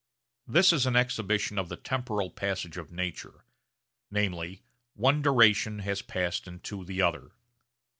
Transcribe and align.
This 0.47 0.73
is 0.73 0.87
an 0.87 0.95
exhibition 0.95 1.59
of 1.59 1.69
the 1.69 1.75
temporal 1.77 2.31
passage 2.31 2.75
of 2.75 2.91
nature; 2.91 3.45
namely, 4.09 4.63
one 4.95 5.21
duration 5.21 5.77
has 5.77 6.01
passed 6.01 6.47
into 6.47 6.83
the 6.83 7.03
other. 7.03 7.33